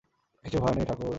[0.45, 1.09] কিছু ভয় নেই ঠাকুর!